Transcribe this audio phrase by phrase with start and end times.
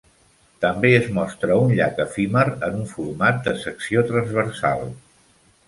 [0.63, 4.85] També es mostra un llac efímer en un format de secció transversal.